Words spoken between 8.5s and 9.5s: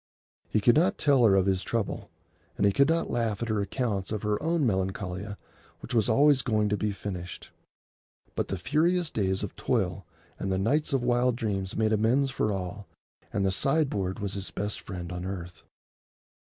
furious days